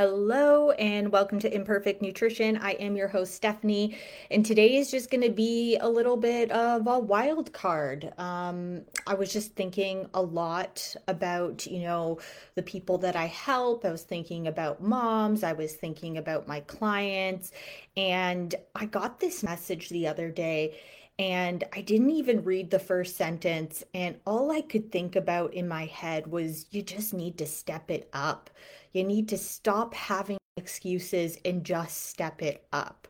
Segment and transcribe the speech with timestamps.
[0.00, 2.56] Hello and welcome to Imperfect Nutrition.
[2.56, 3.98] I am your host, Stephanie,
[4.30, 8.10] and today is just going to be a little bit of a wild card.
[8.16, 12.18] Um, I was just thinking a lot about, you know,
[12.54, 13.84] the people that I help.
[13.84, 17.52] I was thinking about moms, I was thinking about my clients,
[17.94, 20.80] and I got this message the other day
[21.18, 23.84] and I didn't even read the first sentence.
[23.92, 27.90] And all I could think about in my head was you just need to step
[27.90, 28.48] it up.
[28.92, 33.08] You need to stop having excuses and just step it up.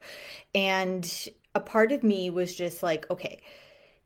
[0.55, 3.41] And a part of me was just like, okay,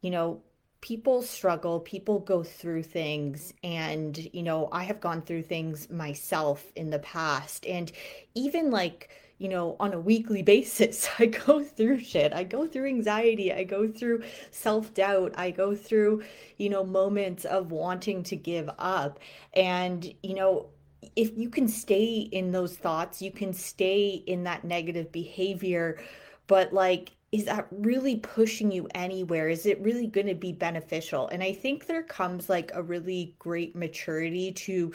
[0.00, 0.41] you know,
[0.80, 3.55] people struggle, people go through things.
[3.62, 7.66] And, you know, I have gone through things myself in the past.
[7.66, 7.91] And
[8.34, 11.09] even like, you know, on a weekly basis.
[11.19, 12.33] I go through shit.
[12.33, 13.53] I go through anxiety.
[13.53, 15.33] I go through self doubt.
[15.36, 16.22] I go through,
[16.59, 19.20] you know, moments of wanting to give up.
[19.55, 20.66] And, you know,
[21.16, 25.98] if you can stay in those thoughts, you can stay in that negative behavior.
[26.47, 29.48] But like, is that really pushing you anywhere?
[29.48, 31.27] Is it really going to be beneficial?
[31.27, 34.92] And I think there comes like a really great maturity to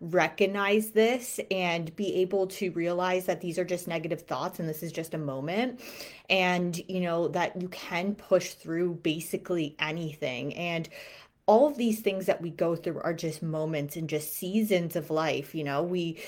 [0.00, 4.82] recognize this and be able to realize that these are just negative thoughts and this
[4.82, 5.80] is just a moment.
[6.30, 10.54] And, you know, that you can push through basically anything.
[10.54, 10.88] And,
[11.52, 15.10] all of these things that we go through are just moments and just seasons of
[15.10, 15.82] life you know?
[15.82, 16.18] We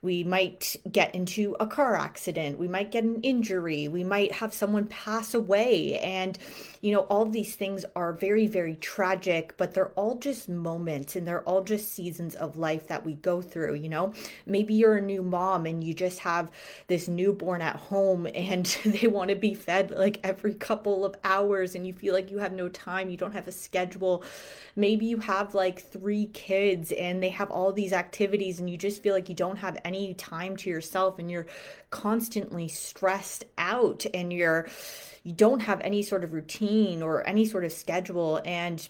[0.00, 4.54] we might get into a car accident we might get an injury we might have
[4.54, 6.38] someone pass away and
[6.82, 11.26] you know all these things are very very tragic but they're all just moments and
[11.26, 14.12] they're all just seasons of life that we go through you know?
[14.46, 16.50] Maybe you're a new mom and you just have
[16.86, 21.74] this newborn at home and they want to be fed like every couple of hours
[21.74, 24.22] and you feel like you have no time you don't have a schedule
[24.78, 29.02] maybe you have like three kids and they have all these activities and you just
[29.02, 31.46] feel like you don't have any time to yourself and you're
[31.90, 34.68] constantly stressed out and you're
[35.24, 38.88] you don't have any sort of routine or any sort of schedule and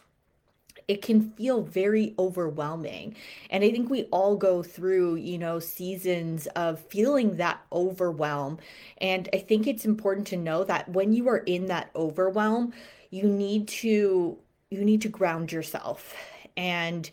[0.88, 3.14] it can feel very overwhelming.
[3.50, 8.58] And I think we all go through, you know, seasons of feeling that overwhelm.
[8.98, 12.72] And I think it's important to know that when you are in that overwhelm,
[13.10, 14.38] you need to
[14.70, 16.14] you need to ground yourself.
[16.56, 17.10] And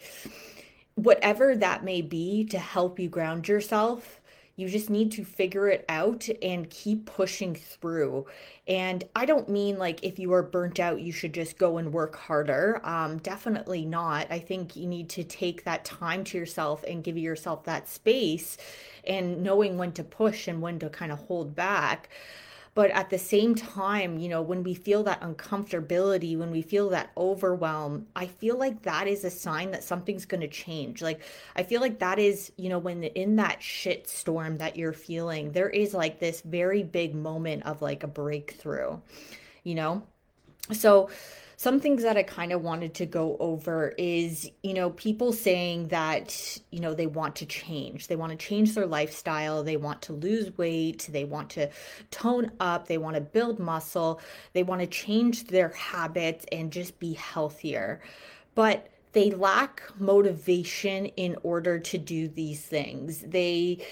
[0.96, 4.20] whatever that may be to help you ground yourself,
[4.58, 8.26] you just need to figure it out and keep pushing through.
[8.68, 11.92] And I don't mean like if you are burnt out, you should just go and
[11.92, 12.80] work harder.
[12.86, 14.28] Um, definitely not.
[14.32, 18.58] I think you need to take that time to yourself and give yourself that space
[19.06, 22.10] and knowing when to push and when to kind of hold back.
[22.76, 26.90] But at the same time, you know, when we feel that uncomfortability, when we feel
[26.90, 31.02] that overwhelm, I feel like that is a sign that something's going to change.
[31.02, 31.22] Like,
[31.56, 35.54] I feel like that is, you know, when in that shit storm that you're feeling,
[35.54, 39.00] there is like this very big moment of like a breakthrough,
[39.64, 40.04] you know?
[40.74, 41.10] So,
[41.58, 45.88] some things that I kind of wanted to go over is, you know, people saying
[45.88, 48.08] that, you know, they want to change.
[48.08, 49.64] They want to change their lifestyle.
[49.64, 51.08] They want to lose weight.
[51.12, 51.70] They want to
[52.12, 52.88] tone up.
[52.88, 54.20] They want to build muscle.
[54.54, 58.02] They want to change their habits and just be healthier.
[58.54, 63.22] But they lack motivation in order to do these things.
[63.22, 63.86] They,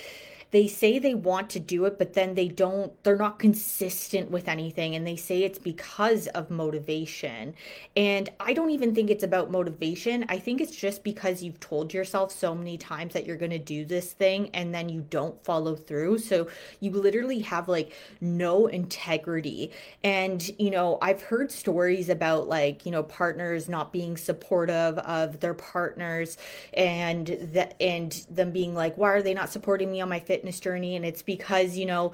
[0.53, 4.47] they say they want to do it but then they don't they're not consistent with
[4.47, 7.53] anything and they say it's because of motivation.
[7.97, 10.25] And i don't even think it's about motivation.
[10.29, 13.59] I think it's just because you've told yourself so many times that you're going to
[13.59, 16.19] do this thing and then you don't follow through.
[16.19, 16.47] So
[16.79, 17.91] you literally have like
[18.21, 19.71] no integrity.
[20.03, 25.39] And you know i've heard stories about like you know partners not being supportive of
[25.39, 26.37] their partners
[26.73, 30.42] and that and them being like why are they not supporting me on my fit
[30.43, 32.11] fitness journey and it's because you know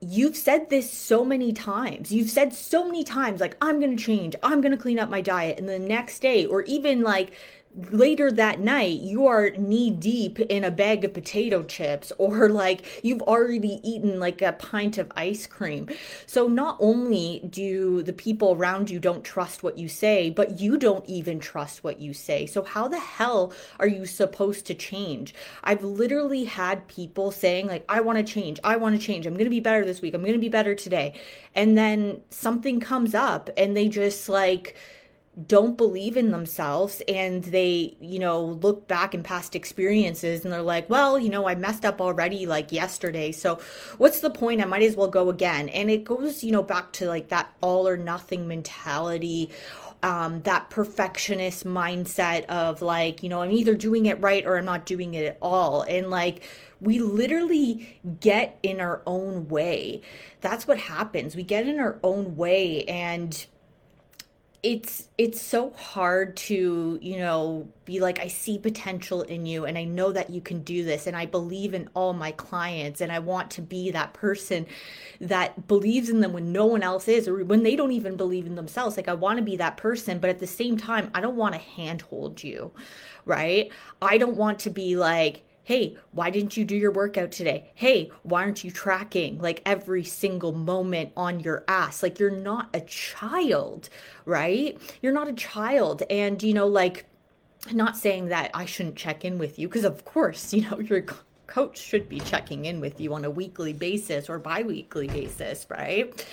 [0.00, 2.12] you've said this so many times.
[2.12, 5.08] You've said so many times, like, I'm going to change, I'm going to clean up
[5.08, 5.58] my diet.
[5.58, 7.32] And the next day, or even like
[7.90, 13.04] later that night you are knee deep in a bag of potato chips or like
[13.04, 15.88] you've already eaten like a pint of ice cream.
[16.26, 20.76] So not only do the people around you don't trust what you say but you
[20.76, 22.46] don't even trust what you say.
[22.46, 25.34] So how the hell are you supposed to change?
[25.62, 29.34] I've literally had people saying like i want to change i want to change i'm
[29.34, 31.14] going to be better this week i'm going to be better today.
[31.54, 34.76] And then something comes up and they just like
[35.46, 40.62] don't believe in themselves and they, you know, look back in past experiences and they're
[40.62, 43.32] like, well, you know, I messed up already like yesterday.
[43.32, 43.58] So
[43.98, 44.60] what's the point?
[44.60, 45.68] I might as well go again.
[45.70, 49.50] And it goes, you know, back to like that all or nothing mentality.
[50.04, 54.66] Um, that perfectionist mindset of like, you know, I'm either doing it right or I'm
[54.66, 55.80] not doing it at all.
[55.80, 56.42] And like,
[56.78, 60.02] we literally get in our own way.
[60.42, 61.34] That's what happens.
[61.34, 63.46] We get in our own way and
[64.64, 69.76] it's it's so hard to you know be like i see potential in you and
[69.76, 73.12] i know that you can do this and i believe in all my clients and
[73.12, 74.64] i want to be that person
[75.20, 78.46] that believes in them when no one else is or when they don't even believe
[78.46, 78.96] in themselves.
[78.96, 81.54] Like i want to be that person but at the same time i don't want
[81.54, 82.72] to handhold you
[83.24, 83.70] right?
[84.02, 87.70] I don't want to be like hey, why didn't you do your workout today?
[87.74, 92.02] Hey, why aren't you tracking like every single moment on your ass?
[92.02, 93.88] Like you're not a child,
[94.26, 94.78] right?
[95.02, 96.02] You're not a child.
[96.10, 97.06] And, you know, like,
[97.72, 101.04] not saying that I shouldn't check in with you, because of course, you know, your
[101.46, 105.66] coach should be checking in with you on a weekly basis or bi weekly basis,
[105.70, 106.26] right?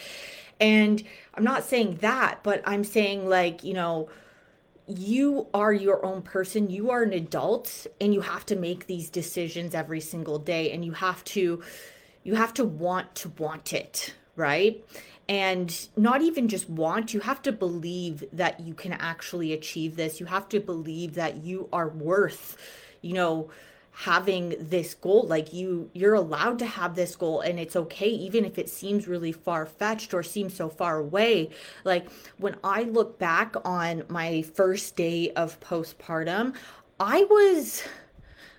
[0.60, 4.10] And I'm not saying that, but I'm saying, like, you know,
[4.98, 9.10] you are your own person you are an adult and you have to make these
[9.10, 11.62] decisions every single day and you have to
[12.24, 14.84] you have to want to want it right?
[15.30, 20.20] And not even just want you have to believe that you can actually achieve this.
[20.20, 22.58] You have to believe that you are worth
[23.02, 23.50] you know
[23.94, 28.46] having this goal like you you're allowed to have this goal and it's okay even
[28.46, 31.50] if it seems really far fetched or seems so far away
[31.84, 36.54] like when i look back on my first day of postpartum
[37.00, 37.84] i was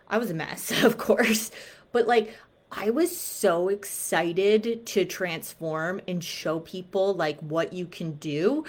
[0.09, 1.51] i was a mess of course
[1.93, 2.37] but like
[2.75, 8.65] I was so excited to transform and show people like what you can do.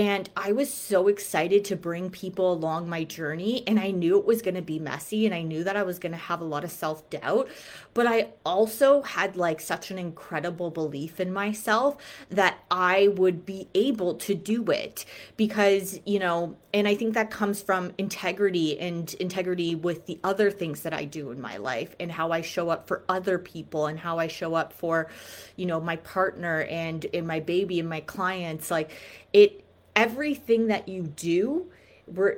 [0.00, 3.62] And I was so excited to bring people along my journey.
[3.66, 5.98] And I knew it was going to be messy and I knew that I was
[5.98, 7.50] going to have a lot of self doubt.
[7.92, 11.98] But I also had like such an incredible belief in myself
[12.30, 15.04] that I would be able to do it
[15.36, 20.50] because, you know, and I think that comes from integrity and integrity with the other
[20.50, 23.86] things that I do in my life and how I show up for other people
[23.86, 25.10] and how I show up for,
[25.56, 28.70] you know, my partner and, and my baby and my clients.
[28.70, 28.92] Like
[29.34, 29.62] it,
[29.96, 31.70] everything that you do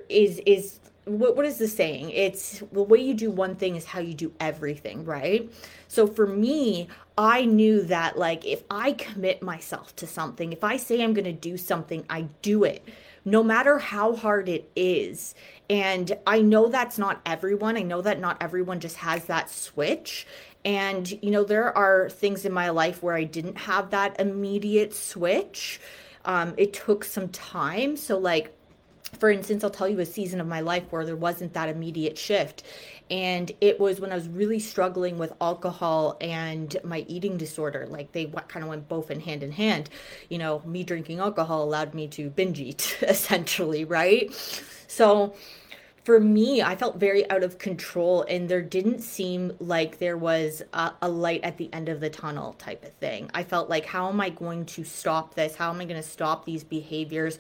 [0.09, 2.11] is is what, what is the saying?
[2.11, 5.51] It's the way you do one thing is how you do everything right?
[5.89, 6.89] So for me
[7.19, 11.27] i knew that like if i commit myself to something if i say i'm going
[11.27, 12.83] to do something i do it
[13.25, 15.35] no matter how hard it is.
[15.71, 17.77] And i know that's not everyone.
[17.77, 20.27] I know that not everyone just has that switch.
[20.65, 24.95] And you know there are things in my life where i didn't have that immediate
[24.95, 25.81] switch
[26.25, 27.97] um, it took some time.
[27.97, 28.55] So, like,
[29.19, 32.17] for instance, I'll tell you a season of my life where there wasn't that immediate
[32.17, 32.63] shift.
[33.11, 37.87] And it was when I was really struggling with alcohol and my eating disorder.
[37.87, 39.91] Like they kind of went both in hand in hand.
[40.31, 44.33] You know, me drinking alcohol allowed me to binge eat, essentially, right?
[44.87, 45.35] So,
[46.05, 50.63] for me, I felt very out of control, and there didn't seem like there was
[50.73, 53.31] a, a, light at the end of the tunnel type of thing.
[53.35, 55.55] I felt like, how am I going to stop this?
[55.55, 57.39] How am I going to stop these behaviors?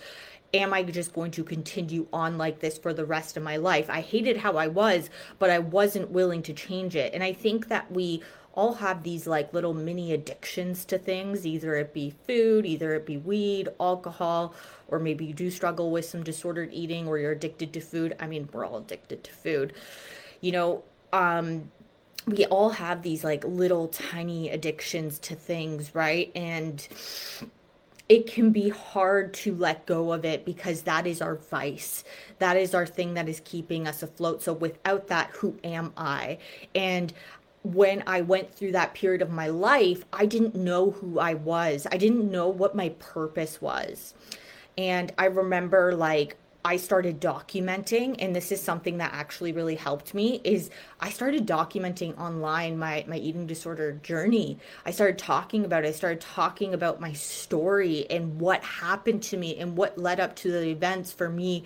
[0.54, 3.90] Am I just going to continue on like this for the rest of my life?
[3.90, 7.14] I hated how I was, but I wasn't willing to change it.
[7.14, 8.22] And I think that we
[8.54, 13.06] all have these like little mini addictions to things either it be food either it
[13.06, 14.54] be weed alcohol
[14.88, 18.26] or maybe you do struggle with some disordered eating or you're addicted to food i
[18.26, 19.72] mean we're all addicted to food
[20.40, 20.82] you know
[21.12, 21.70] um
[22.26, 26.88] we all have these like little tiny addictions to things right and
[28.08, 32.04] it can be hard to let go of it because that is our vice.
[32.40, 34.42] That is our thing that is keeping us afloat.
[34.42, 36.36] So without that, who am I?
[36.74, 37.14] And
[37.62, 41.86] when I went through that period of my life, I didn't know who I was.
[41.90, 44.14] I didn't know what my purpose was.
[44.76, 50.14] And I remember like I started documenting and this is something that actually really helped
[50.14, 54.58] me is I started documenting online my my eating disorder journey.
[54.86, 55.88] I started talking about it.
[55.88, 60.36] I started talking about my story and what happened to me and what led up
[60.36, 61.64] to the events for me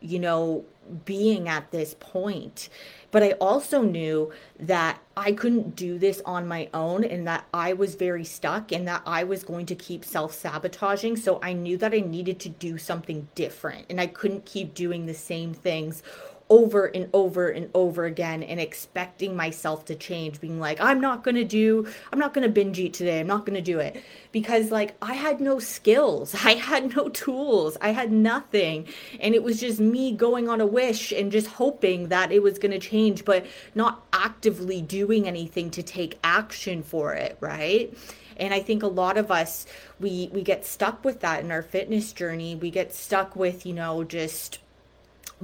[0.00, 0.64] you know,
[1.04, 2.68] being at this point.
[3.10, 7.72] But I also knew that I couldn't do this on my own and that I
[7.72, 11.16] was very stuck and that I was going to keep self sabotaging.
[11.16, 15.06] So I knew that I needed to do something different and I couldn't keep doing
[15.06, 16.02] the same things
[16.50, 21.24] over and over and over again and expecting myself to change being like i'm not
[21.24, 23.78] going to do i'm not going to binge eat today i'm not going to do
[23.78, 24.02] it.
[24.30, 28.86] Because like i had no skills i had no tools i had nothing.
[29.20, 32.58] And it was just me going on a wish and just hoping that it was
[32.58, 37.96] going to change but not actively doing anything to take action for it right?
[38.36, 39.66] And i think a lot of us
[39.98, 42.54] we we get stuck with that in our fitness journey.
[42.54, 44.58] We get stuck with you know just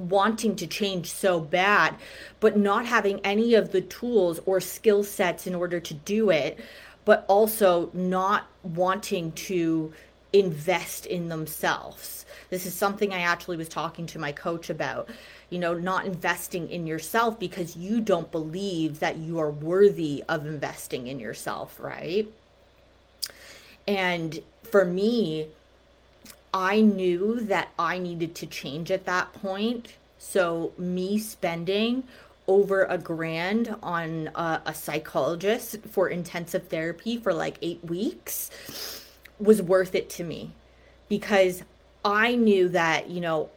[0.08, 1.94] wanting to change so bad,
[2.40, 6.58] but not having any of the tools or skill sets in order to do it,
[7.04, 9.92] but also not wanting to
[10.32, 12.24] invest in themselves.
[12.50, 15.08] This is something I actually was talking to my coach about.
[15.50, 20.46] You know, not investing in yourself because you don't believe that you are worthy of
[20.46, 22.28] investing in yourself, right?
[23.88, 25.48] And for me,
[26.52, 29.94] I knew that I needed to change at that point.
[30.18, 32.04] So, me spending
[32.46, 38.50] over a grand on a, a, psychologist for intensive therapy for like eight weeks
[39.38, 40.50] was worth it to me
[41.08, 41.62] because
[42.04, 43.50] I knew that, you know,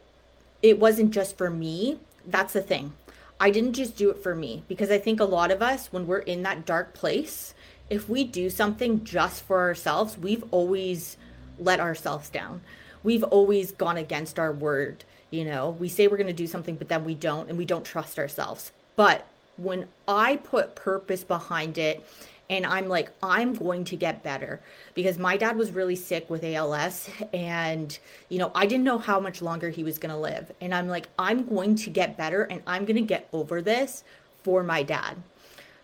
[0.62, 1.98] it wasn't just for me.
[2.24, 2.92] That's the thing.
[3.40, 6.06] I didn't just do it for me because I think a lot of us, when
[6.06, 7.52] we're in that dark place,
[7.90, 11.16] if we do something just for ourselves, we've always
[11.58, 12.60] let ourselves down
[13.04, 15.04] we've always gone against our word.
[15.30, 17.64] You know, we say we're going to do something, but then we don't, and we
[17.64, 18.72] don't trust ourselves.
[18.96, 22.04] But when I put purpose behind it,
[22.50, 24.60] and I'm like, I'm going to get better
[24.92, 27.08] because my dad was really sick with ALS.
[27.32, 30.52] And, you know, I didn't know how much longer he was going to live.
[30.60, 34.04] And I'm like, I'm going to get better and I'm going to get over this
[34.42, 35.16] for my dad.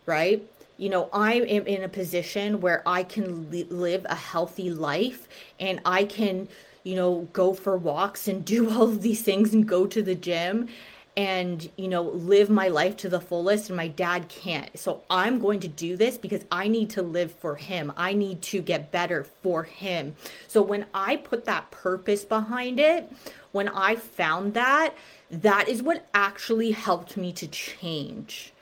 [0.04, 0.46] Right.
[0.76, 5.28] You know, I am in a position where I can li- live a healthy life
[5.58, 6.48] and I can
[6.82, 10.14] you know, go for walks and do all of these things and go to the
[10.14, 10.68] gym
[11.16, 13.68] and, you know, live my life to the fullest.
[13.68, 14.78] And my dad can't.
[14.78, 17.92] So I'm going to do this because I need to live for him.
[17.96, 20.14] I need to get better for him.
[20.46, 23.10] So when I put that purpose behind it,
[23.52, 24.94] when I found that,
[25.30, 28.52] that is what actually helped me to change.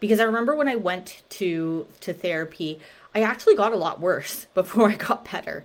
[0.00, 2.80] Because I remember when I went to to therapy,
[3.14, 5.64] I actually got a lot worse before I got better.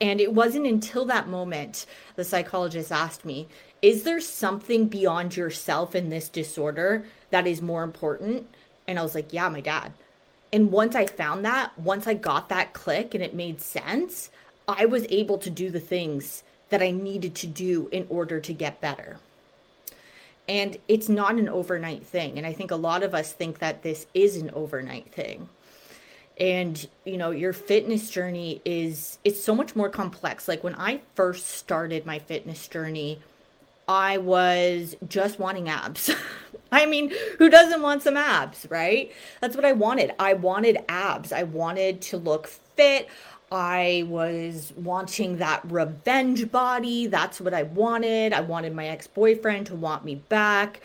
[0.00, 1.86] And it wasn't until that moment
[2.16, 3.48] the psychologist asked me,
[3.82, 8.46] Is there something beyond yourself in this disorder that is more important?
[8.86, 9.92] And I was like, Yeah, my dad.
[10.52, 14.30] And once I found that, once I got that click and it made sense,
[14.68, 18.52] I was able to do the things that I needed to do in order to
[18.52, 19.18] get better.
[20.48, 22.38] And it's not an overnight thing.
[22.38, 25.48] And I think a lot of us think that this is an overnight thing
[26.38, 31.00] and you know your fitness journey is it's so much more complex like when i
[31.14, 33.20] first started my fitness journey
[33.86, 36.10] i was just wanting abs
[36.72, 41.30] i mean who doesn't want some abs right that's what i wanted i wanted abs
[41.32, 43.08] i wanted to look fit
[43.52, 47.06] I was wanting that revenge body.
[47.06, 48.32] That's what I wanted.
[48.32, 50.80] I wanted my ex boyfriend to want me back.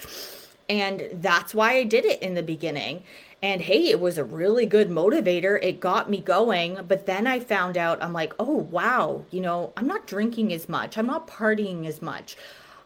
[0.70, 3.04] And that's why I did it in the beginning.
[3.42, 5.58] And hey, it was a really good motivator.
[5.64, 6.80] It got me going.
[6.88, 10.68] But then I found out, I'm like, oh, wow, you know, I'm not drinking as
[10.68, 10.98] much.
[10.98, 12.36] I'm not partying as much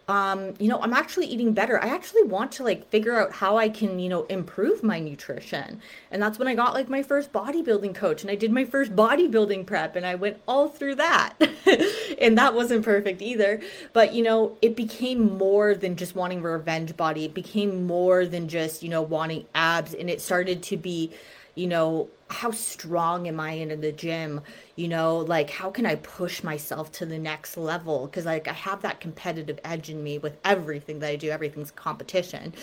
[0.08, 1.82] um, you know, I'm actually eating better.
[1.82, 5.82] I actually want to like figure out how I can, you know, improve my nutrition.
[6.12, 8.96] And that's when I got like my first bodybuilding coach and I did my first
[8.96, 11.36] bodybuilding prep and I went all through that.
[12.20, 13.62] and that wasn't perfect either.
[13.94, 17.26] But, you know, it became more than just wanting revenge body.
[17.26, 19.94] It became more than just, you know, wanting abs.
[19.94, 21.12] And it started to be,
[21.56, 24.42] you know, how strong am I in the gym?
[24.76, 28.08] You know, like how can I push myself to the next level?
[28.08, 31.30] Because like I have that competitive edge in me with everything that I do.
[31.30, 32.54] Everything's competition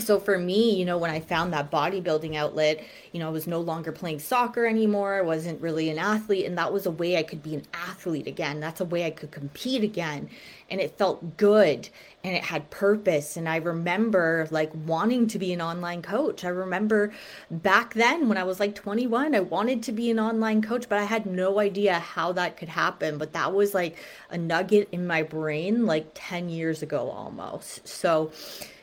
[0.00, 3.46] so for me, you know, when I found that bodybuilding outlet, you know, I was
[3.46, 5.14] no longer playing soccer anymore.
[5.14, 6.46] I wasn't really an athlete.
[6.46, 8.60] And that was a way I could be an athlete again.
[8.60, 10.28] That's a way I could compete again.
[10.70, 11.88] And it felt good
[12.22, 13.36] and it had purpose.
[13.36, 16.44] And I remember like wanting to be an online coach.
[16.44, 17.12] I remember
[17.50, 20.98] back then when I was like 21, I wanted to be an online coach, but
[20.98, 23.18] I had no idea how that could happen.
[23.18, 23.96] But that was like
[24.30, 27.88] a nugget in my brain like 10 years ago almost.
[27.88, 28.30] So,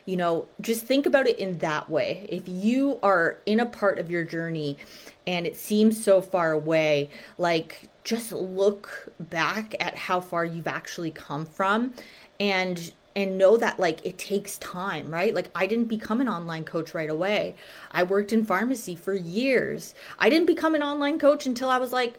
[0.08, 2.24] you know, just think about it in that way.
[2.30, 4.78] If you are in a part of your journey
[5.26, 11.10] and it seems so far away, like just look back at how far you've actually
[11.10, 11.92] come from
[12.40, 15.34] and and know that like it takes time, right?
[15.34, 17.54] Like I didn't become an online coach right away.
[17.90, 19.94] I worked in pharmacy for years.
[20.18, 22.18] I didn't become an online coach until I was like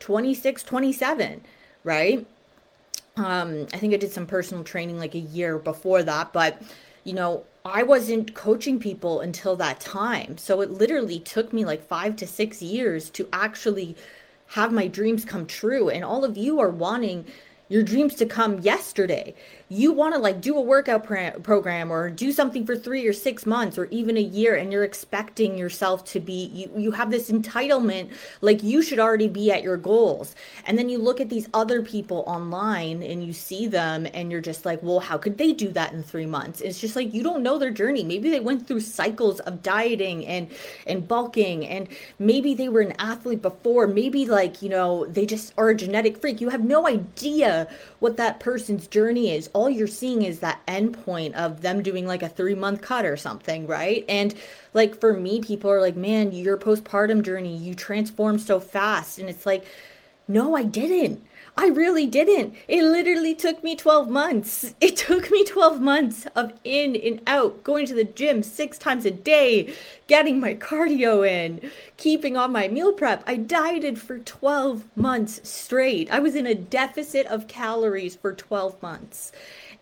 [0.00, 1.40] 26, 27,
[1.82, 2.26] right?
[3.16, 6.60] Um I think I did some personal training like a year before that, but
[7.04, 10.36] you know, I wasn't coaching people until that time.
[10.38, 13.96] So it literally took me like 5 to 6 years to actually
[14.48, 17.24] have my dreams come true and all of you are wanting
[17.72, 19.34] your dreams to come yesterday.
[19.70, 21.04] You want to like do a workout
[21.42, 24.84] program or do something for three or six months or even a year and you're
[24.84, 28.10] expecting yourself to be you, you have this entitlement
[28.42, 30.34] like you should already be at your goals.
[30.66, 34.42] And then you look at these other people online and you see them and you're
[34.42, 36.60] just like well how could they do that in three months?
[36.60, 38.04] It's just like you don't know their journey.
[38.04, 40.50] Maybe they went through cycles of dieting and
[40.86, 41.88] and bulking and
[42.18, 43.86] maybe they were an athlete before.
[43.86, 46.42] Maybe like you know they just are a genetic freak.
[46.42, 47.61] You have no idea
[47.98, 52.06] what that person's journey is all you're seeing is that end point of them doing
[52.06, 54.04] like a three month cut or something, right?
[54.08, 54.34] And
[54.74, 59.18] like for me, people are like, man, your postpartum journey, you transformed so fast.
[59.18, 59.64] And it's like,
[60.28, 61.24] no, I didn't.
[61.54, 62.54] I really didn't.
[62.66, 64.74] It literally took me 12 months.
[64.80, 69.04] It took me 12 months of in and out, going to the gym six times
[69.04, 69.74] a day,
[70.06, 73.22] getting my cardio in, keeping on my meal prep.
[73.26, 76.10] I dieted for 12 months straight.
[76.10, 79.30] I was in a deficit of calories for 12 months.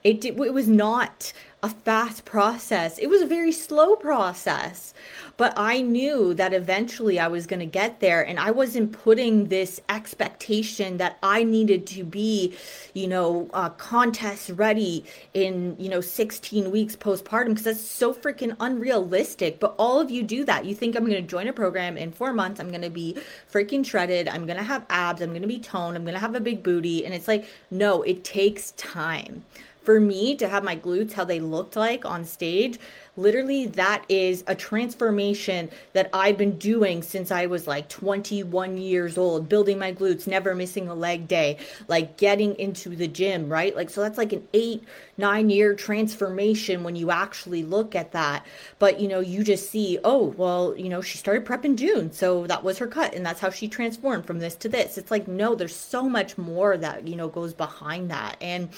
[0.03, 2.99] It, it was not a fast process.
[2.99, 4.95] It was a very slow process.
[5.37, 8.21] But I knew that eventually I was going to get there.
[8.21, 12.55] And I wasn't putting this expectation that I needed to be,
[12.93, 18.55] you know, uh, contest ready in, you know, 16 weeks postpartum because that's so freaking
[18.61, 19.61] unrealistic.
[19.61, 20.67] But all of you do that.
[20.67, 22.61] You think I'm going to join a program in four months.
[22.61, 23.17] I'm going to be
[23.50, 24.29] freaking shredded.
[24.29, 25.23] I'm going to have abs.
[25.23, 25.97] I'm going to be toned.
[25.97, 27.07] I'm going to have a big booty.
[27.07, 29.45] And it's like, no, it takes time
[29.82, 32.78] for me to have my glutes how they looked like on stage
[33.20, 39.18] literally that is a transformation that I've been doing since I was like 21 years
[39.18, 41.58] old, building my glutes, never missing a leg day,
[41.88, 43.75] like getting into the gym, right?
[43.76, 44.84] Like, so that's like an eight,
[45.18, 48.46] nine year transformation when you actually look at that.
[48.78, 52.12] But, you know, you just see, oh, well, you know, she started prep in June.
[52.12, 53.14] So that was her cut.
[53.14, 54.96] And that's how she transformed from this to this.
[54.96, 58.37] It's like, no, there's so much more that, you know, goes behind that.
[58.40, 58.70] And,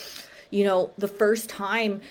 [0.52, 2.02] you know, the first time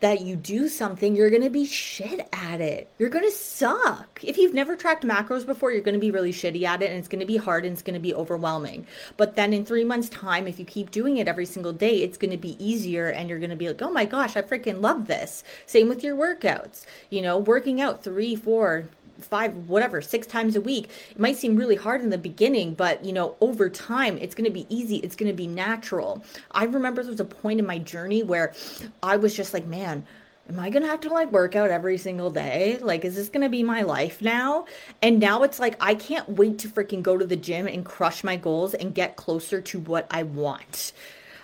[0.00, 2.90] that you do something, you're going to be shit at it.
[2.98, 4.20] You're going to suck.
[4.22, 6.98] If you've never tracked macros before, you're going to be really shitty at it and
[6.98, 8.86] it's going to be hard and it's going to be overwhelming.
[9.18, 12.16] But then in three months' time, if you keep doing it every single day, it's
[12.16, 14.80] going to be easier and you're going to be like, oh my gosh, I freaking
[14.80, 15.44] love this.
[15.66, 16.86] Same with your workouts.
[17.10, 18.88] You know, working out three, four,
[19.24, 23.04] five whatever six times a week it might seem really hard in the beginning but
[23.04, 26.64] you know over time it's going to be easy it's going to be natural i
[26.64, 28.52] remember there was a point in my journey where
[29.02, 30.04] i was just like man
[30.50, 32.78] am I gonna have to like work out every single day?
[32.80, 34.66] Like, is this gonna be my life now?
[35.00, 38.24] And now it's like, I can't wait to freaking go to the gym and crush
[38.24, 40.92] my goals and get closer to what I want.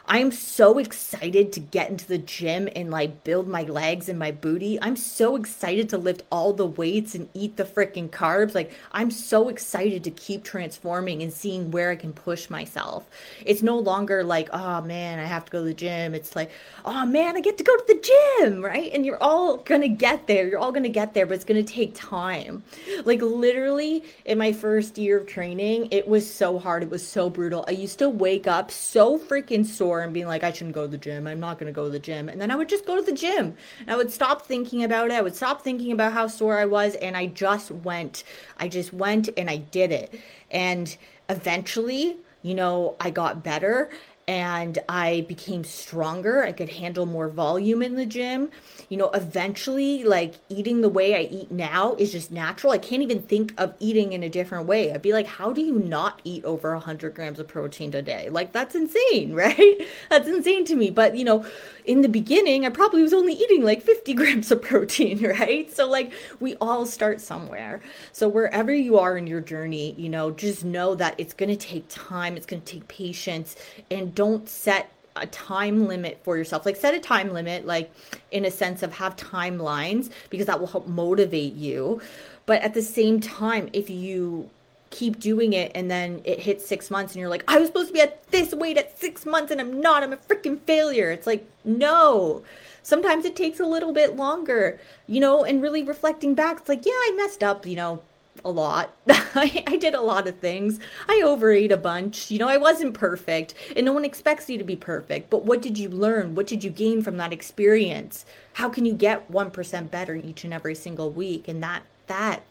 [0.08, 4.16] I am so excited to get into the gym and like build my legs and
[4.16, 4.78] my booty.
[4.80, 8.54] I'm so excited to lift all the weights and eat the freaking carbs.
[8.54, 13.10] Like, I'm so excited to keep transforming and seeing where I can push myself.
[13.44, 16.14] It's no longer like, oh man, I have to go to the gym.
[16.14, 16.52] It's like,
[16.84, 18.92] oh man, I get to go to the gym, right?
[18.92, 20.46] And you're all gonna get there.
[20.46, 22.62] You're all gonna get there, but it's gonna take time.
[23.04, 26.84] Like, literally, in my first year of training, it was so hard.
[26.84, 27.64] It was so brutal.
[27.66, 30.88] I used to wake up so freaking sore and being like, I shouldn't go to
[30.88, 31.26] the gym.
[31.26, 32.28] I'm not going to go to the gym.
[32.28, 33.54] And then I would just go to the gym.
[33.80, 35.14] And I would stop thinking about it.
[35.14, 36.94] I would stop thinking about how sore I was.
[36.96, 38.24] And I just went.
[38.58, 40.20] I just went and I did it.
[40.50, 40.96] And
[41.28, 43.90] eventually, you know, I got better
[44.28, 46.42] and I became stronger.
[46.42, 48.50] I could handle more volume in the gym.
[48.88, 52.72] You know, eventually, like eating the way I eat now is just natural.
[52.72, 54.92] I can't even think of eating in a different way.
[54.92, 58.28] I'd be like, how do you not eat over 100 grams of protein a day?
[58.28, 59.86] Like, that's insane, right?
[60.10, 60.90] That's insane to me.
[60.90, 61.46] But, you know,
[61.84, 65.72] in the beginning, I probably was only eating like 50 grams of protein, right?
[65.72, 67.80] So, like, we all start somewhere.
[68.10, 71.56] So, wherever you are in your journey, you know, just know that it's going to
[71.56, 73.54] take time, it's going to take patience,
[73.88, 76.66] and don't set a time limit for yourself.
[76.66, 77.90] Like, set a time limit, like,
[78.32, 82.00] in a sense of have timelines because that will help motivate you.
[82.44, 84.50] But at the same time, if you
[84.90, 87.88] keep doing it and then it hits six months and you're like, I was supposed
[87.88, 90.02] to be at this weight at six months and I'm not.
[90.02, 91.10] I'm a freaking failure.
[91.10, 92.42] It's like, no.
[92.82, 96.86] Sometimes it takes a little bit longer, you know, and really reflecting back, it's like,
[96.86, 98.00] yeah, I messed up, you know,
[98.44, 98.94] a lot.
[99.08, 100.80] I, I, did a lot of things.
[101.08, 102.30] I overate a bunch.
[102.30, 105.30] You know, I wasn't perfect, and no one expects you to be perfect.
[105.30, 106.34] But what did you learn?
[106.34, 108.24] What did you gain from that experience?
[108.54, 111.48] How can you get 1% better each and every single week?
[111.48, 112.42] And that, that,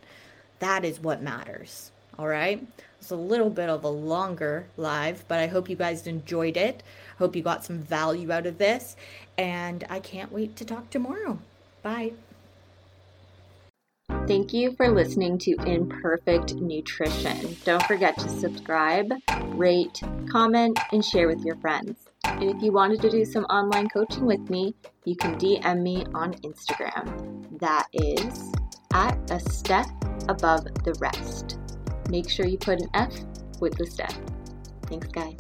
[0.60, 1.92] that is what matters.
[2.18, 2.66] All right.
[3.00, 6.82] It's a little bit of a longer live, but I hope you guys enjoyed it.
[7.20, 8.96] Hope you got some value out of this.
[9.38, 11.40] And I can't wait to talk tomorrow.
[11.84, 12.14] Bye.
[14.28, 17.56] Thank you for listening to Imperfect Nutrition.
[17.64, 19.14] Don't forget to subscribe,
[19.50, 22.08] rate, comment, and share with your friends.
[22.24, 26.06] And if you wanted to do some online coaching with me, you can DM me
[26.16, 27.60] on Instagram.
[27.60, 28.52] That is
[28.94, 29.86] at a step
[30.28, 31.60] above the rest.
[32.10, 33.14] Make sure you put an F
[33.60, 34.14] with the step.
[34.88, 35.38] Thanks, guys.